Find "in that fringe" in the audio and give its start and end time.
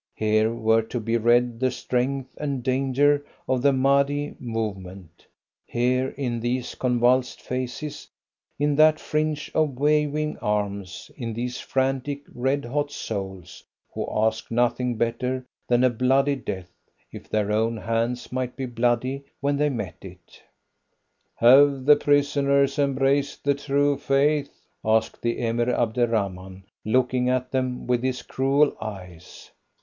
8.57-9.51